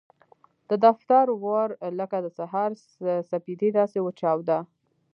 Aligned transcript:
د 0.69 0.71
دفتر 0.85 1.25
ور 1.45 1.69
لکه 1.99 2.17
د 2.21 2.27
سهار 2.37 2.71
سپېدې 3.31 3.69
داسې 3.79 3.97
وچاوده. 4.01 4.59